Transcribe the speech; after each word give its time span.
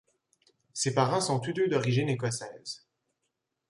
Ses 0.73 0.95
parents 0.95 1.21
sont 1.21 1.39
tous 1.39 1.53
deux 1.53 1.67
d'origine 1.67 2.09
écossaise. 2.09 2.87